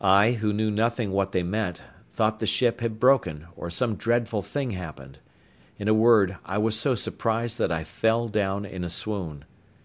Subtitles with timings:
[0.00, 4.40] I, who knew nothing what they meant, thought the ship had broken, or some dreadful
[4.40, 5.18] thing happened.
[5.80, 9.44] In a word, I was so surprised that I fell down in a swoon.